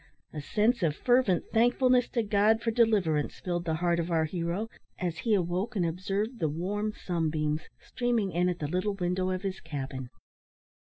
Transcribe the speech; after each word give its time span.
A 0.33 0.41
sense 0.41 0.81
of 0.81 0.95
fervent 0.95 1.43
thankfulness 1.53 2.09
to 2.09 2.23
God 2.23 2.63
for 2.63 2.71
deliverance 2.71 3.39
filled 3.39 3.65
the 3.65 3.75
heart 3.75 3.99
of 3.99 4.09
our 4.09 4.25
hero 4.25 4.67
as 4.97 5.19
he 5.19 5.35
awoke 5.35 5.75
and 5.75 5.83
beheld 5.95 6.39
the 6.39 6.49
warm 6.49 6.91
sunbeams 6.91 7.69
streaming 7.79 8.31
in 8.31 8.49
at 8.49 8.57
the 8.57 8.67
little 8.67 8.95
window 8.95 9.29
of 9.29 9.43
his 9.43 9.59
cabin. 9.59 10.09